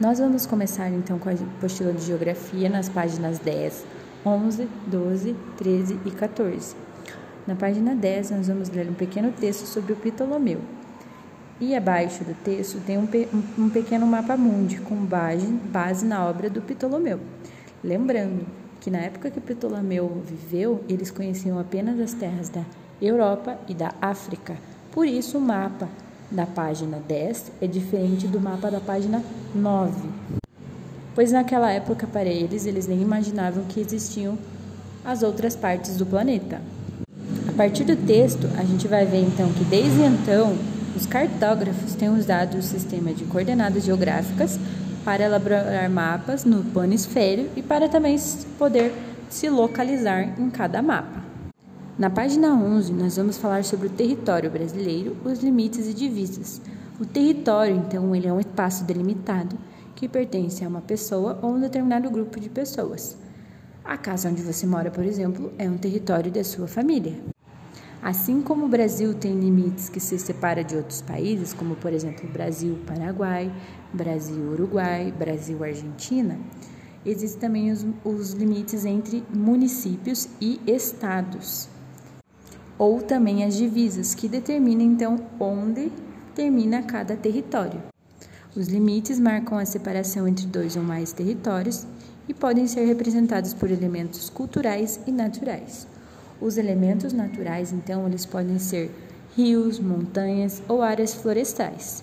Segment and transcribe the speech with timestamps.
[0.00, 3.84] Nós vamos começar então com a apostila de geografia nas páginas 10,
[4.24, 6.74] 11, 12, 13 e 14.
[7.46, 10.62] Na página 10, nós vamos ler um pequeno texto sobre o Ptolomeu.
[11.60, 13.28] E abaixo do texto tem um, pe
[13.58, 17.20] um pequeno mapa mundi com base, base na obra do Ptolomeu.
[17.84, 18.46] Lembrando
[18.80, 22.64] que na época que Ptolomeu viveu, eles conheciam apenas as terras da
[23.02, 24.56] Europa e da África.
[24.92, 25.90] Por isso, o mapa
[26.30, 29.22] da página 10 é diferente do mapa da página
[29.54, 29.92] 9.
[31.14, 34.38] Pois naquela época, para eles, eles nem imaginavam que existiam
[35.04, 36.60] as outras partes do planeta.
[37.48, 40.56] A partir do texto, a gente vai ver então que desde então
[40.96, 44.58] os cartógrafos têm usado o sistema de coordenadas geográficas
[45.04, 48.16] para elaborar mapas no planisfério e para também
[48.58, 48.92] poder
[49.28, 51.19] se localizar em cada mapa.
[52.00, 56.58] Na página 11, nós vamos falar sobre o território brasileiro, os limites e divisas.
[56.98, 59.54] O território, então, ele é um espaço delimitado
[59.94, 63.18] que pertence a uma pessoa ou um determinado grupo de pessoas.
[63.84, 67.20] A casa onde você mora, por exemplo, é um território da sua família.
[68.00, 72.26] Assim como o Brasil tem limites que se separa de outros países, como por exemplo
[72.32, 73.52] Brasil-Paraguai,
[73.92, 76.38] Brasil-Uruguai, Brasil-Argentina,
[77.04, 81.68] existem também os, os limites entre municípios e estados,
[82.80, 85.92] ou também as divisas, que determinam então onde
[86.34, 87.82] termina cada território.
[88.56, 91.86] Os limites marcam a separação entre dois ou mais territórios
[92.26, 95.86] e podem ser representados por elementos culturais e naturais.
[96.40, 98.90] Os elementos naturais, então, eles podem ser
[99.36, 102.02] rios, montanhas ou áreas florestais.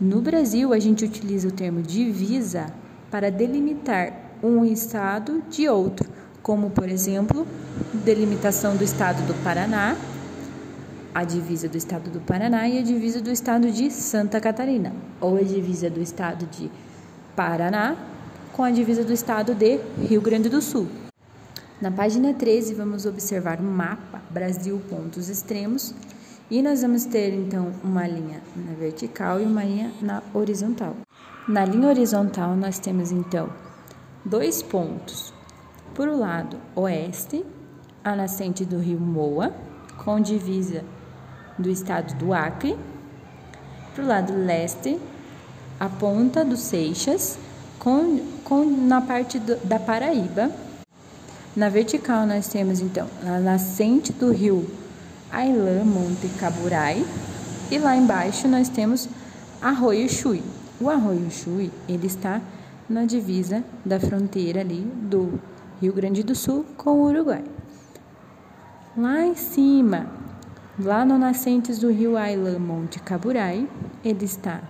[0.00, 2.66] No Brasil, a gente utiliza o termo divisa
[3.12, 6.10] para delimitar um estado de outro,
[6.44, 7.46] como, por exemplo,
[8.04, 9.96] delimitação do estado do Paraná,
[11.14, 15.38] a divisa do estado do Paraná e a divisa do estado de Santa Catarina, ou
[15.38, 16.70] a divisa do estado de
[17.34, 17.96] Paraná
[18.52, 20.86] com a divisa do estado de Rio Grande do Sul.
[21.80, 25.94] Na página 13, vamos observar o mapa Brasil pontos extremos
[26.50, 30.94] e nós vamos ter então uma linha na vertical e uma linha na horizontal.
[31.48, 33.48] Na linha horizontal, nós temos então
[34.24, 35.33] dois pontos.
[35.94, 37.44] Por o lado oeste,
[38.02, 39.54] a nascente do rio Moa,
[40.04, 40.82] com divisa
[41.58, 42.76] do estado do Acre.
[43.94, 45.00] Para o lado leste,
[45.78, 47.38] a ponta do Seixas,
[47.78, 50.50] com, com na parte do, da Paraíba
[51.56, 54.68] na vertical, nós temos então a nascente do rio
[55.30, 57.06] Ailã Monte Caburai
[57.70, 59.08] e lá embaixo nós temos
[59.62, 60.42] Arroio Chuí.
[60.80, 62.40] O Arroio Chuí ele está
[62.88, 65.40] na divisa da fronteira ali do
[65.84, 67.44] Rio Grande do Sul com o Uruguai.
[68.96, 70.06] Lá em cima,
[70.78, 73.68] lá no nascentes do rio Ailã Monte Caburai,
[74.02, 74.62] ele está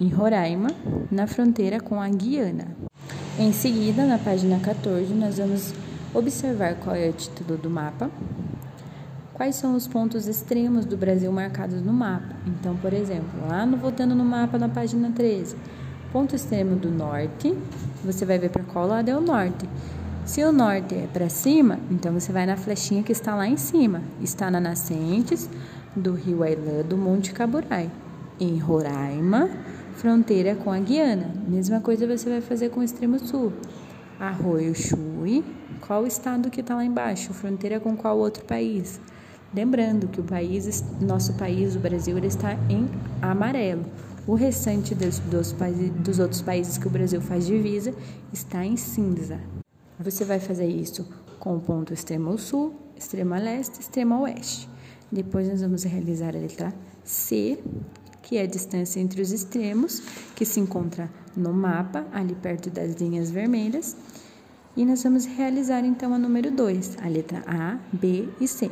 [0.00, 0.68] em Roraima,
[1.10, 2.68] na fronteira com a Guiana.
[3.36, 5.74] Em seguida, na página 14, nós vamos
[6.14, 8.08] observar qual é o título do mapa,
[9.34, 12.36] quais são os pontos extremos do Brasil marcados no mapa.
[12.46, 15.56] Então, por exemplo, lá no voltando no mapa na página 13,
[16.12, 17.52] ponto extremo do norte,
[18.04, 19.68] você vai ver para qual lado é o norte.
[20.28, 23.56] Se o norte é para cima, então você vai na flechinha que está lá em
[23.56, 24.02] cima.
[24.20, 25.48] Está na nascentes
[25.96, 27.90] do rio Ailã do Monte Caburai,
[28.38, 29.48] em Roraima,
[29.94, 31.32] fronteira com a Guiana.
[31.48, 33.54] Mesma coisa você vai fazer com o extremo sul.
[34.20, 35.42] Arroio Chuí,
[35.80, 37.32] qual estado que está lá embaixo?
[37.32, 39.00] Fronteira com qual outro país?
[39.54, 42.86] Lembrando que o país, nosso país, o Brasil, ele está em
[43.22, 43.86] amarelo.
[44.26, 45.56] O restante dos, dos,
[46.00, 47.94] dos outros países que o Brasil faz divisa
[48.30, 49.40] está em cinza.
[50.00, 51.08] Você vai fazer isso
[51.40, 54.68] com o ponto extremo sul, extrema leste, extrema oeste.
[55.10, 56.72] Depois nós vamos realizar a letra
[57.02, 57.58] C,
[58.22, 60.00] que é a distância entre os extremos,
[60.36, 63.96] que se encontra no mapa, ali perto das linhas vermelhas.
[64.76, 68.70] E nós vamos realizar então a número 2, a letra A, B e C.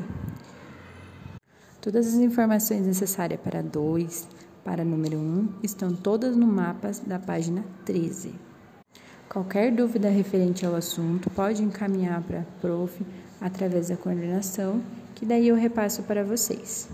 [1.81, 4.28] Todas as informações necessárias para 2,
[4.62, 8.46] para número 1, um, estão todas no mapa da página 13.
[9.36, 13.04] Qualquer dúvida referente ao assunto pode encaminhar para a prof
[13.38, 14.80] através da coordenação,
[15.15, 16.88] que daí eu repasso para vocês.